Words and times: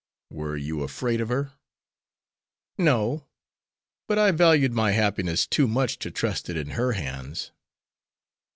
"Were 0.31 0.57
you 0.57 0.81
afraid 0.81 1.21
of 1.21 1.29
her?" 1.29 1.51
"No; 2.75 3.27
but 4.07 4.17
I 4.17 4.31
valued 4.31 4.73
my 4.73 4.93
happiness 4.93 5.45
too 5.45 5.67
much 5.67 5.99
to 5.99 6.09
trust 6.09 6.49
it 6.49 6.57
in 6.57 6.71
her 6.71 6.93
hands." 6.93 7.51